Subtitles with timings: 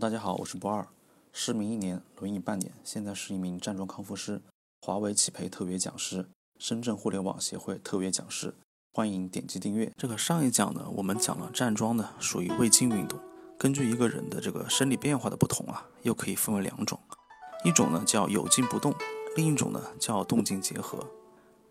[0.00, 0.88] 大家好，我是博二，
[1.30, 4.40] 失明一年，轮椅半年，现在是一名站桩康复师，
[4.80, 6.26] 华为企培特约讲师，
[6.58, 8.54] 深圳互联网协会特约讲师，
[8.94, 9.92] 欢迎点击订阅。
[9.98, 13.20] 这个上一讲呢，我们讲了站桩呢属于未经运动，
[13.58, 16.98] 根据一个人的这个生理变化的不同啊，又可以分为两种，
[17.66, 18.94] 一种呢叫有静不动，
[19.36, 21.06] 另一种呢叫动静结合。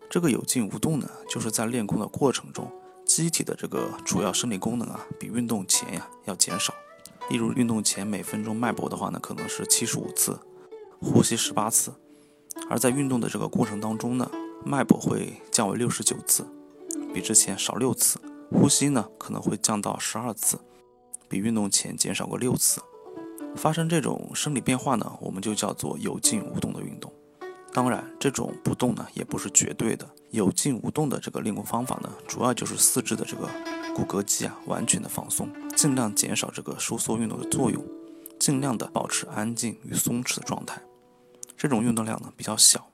[0.08, 2.70] 这个有静无动呢，就是在练功的过程中，
[3.04, 6.72] 机体的这个主要生理功能啊，比运动前呀要减少。
[7.30, 10.36] 例如运动前每分钟脉搏的话呢，可能是七十五次，
[11.00, 11.92] 呼吸十八次；
[12.68, 14.28] 而在运动的这个过程当中呢，
[14.64, 16.44] 脉搏会降为六十九次，
[17.14, 18.18] 比之前少六次；
[18.50, 20.58] 呼吸呢可能会降到十二次，
[21.28, 22.80] 比运动前减少个六次。
[23.54, 27.12] 发生这种生理变化呢，我们就叫做有静无动的运动。
[27.72, 33.48] 当然，这种不动呢也不是绝对的，有静无动的这个练功方法呢，主要就是四肢的这个。
[33.92, 35.48] 骨骼肌啊，完全的放松，
[35.80, 37.82] 尽量减少这个收缩运动的作用，
[38.38, 40.78] 尽量的保持安静与松弛的状态。
[41.56, 42.90] 这种运动量呢比较小，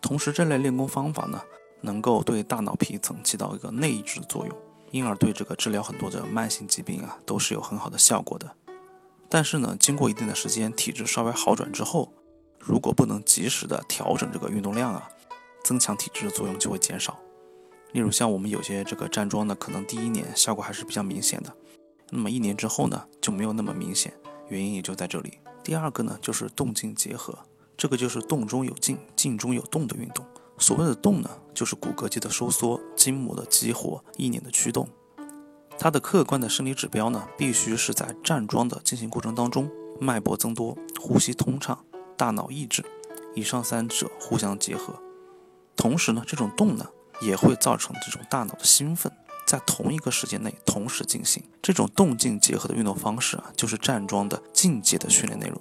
[0.00, 1.42] 同时这类练功方法呢，
[1.82, 4.56] 能够对大脑皮层起到一个内抑制作用，
[4.92, 8.56] 因而对这个治疗很多的慢性疾病啊都是有很好的效果的。
[9.28, 12.14] 但是呢，经过一定的时间，体质稍微好转之后，
[12.58, 15.10] 如果不能及时的调整这个运动量啊，
[15.62, 17.18] 增强体质的作用就会减少。
[17.92, 21.54] 例如像我们有些这个站桩呢，可能第一年效果还是比较明显的，
[22.10, 24.12] 那么一年之后呢就没有那么明显，
[24.48, 25.38] 原因也就在这里。
[25.62, 27.38] 第二个呢就是动静结合，
[27.76, 30.24] 这个就是动中有静，静中有动的运动。
[30.58, 34.88] 所谓的动呢，就是骨骼肌的收缩、筋膜的激活、意念的驱动。
[35.78, 41.84] 它的客观的生理指标呢，必须是在站桩的进行过程当中，脉搏增多、呼吸通畅、
[42.16, 42.84] 大脑抑制，
[43.34, 44.94] 以上三者互相结合。
[45.74, 46.86] 同时呢，这种动呢。
[47.20, 49.10] 也会造成这种大脑的兴奋，
[49.46, 55.60] 在同一个时间内同时进行这种动静结合的运动方式啊，就是站桩的进阶的训练内容。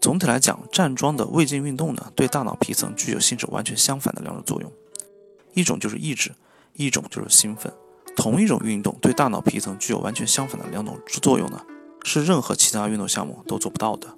[0.00, 4.72] 总体来讲，站桩的未静运动呢，对大脑皮层具有性质完全相反的两种作用，
[5.52, 6.32] 一种就是抑制，
[6.74, 7.72] 一种就是兴奋。
[8.16, 11.64] 同一种运动对大脑皮层具有完全相反的两种作用呢，
[12.02, 14.16] 是任何其他运动项目都做不到的。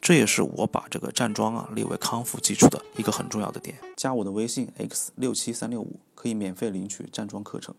[0.00, 3.78] 这也是我把这个站桩啊列为康复基础的一个很重要的点。
[3.96, 7.74] 加我的微信 x 六七三六五，可以免费领取站桩课程。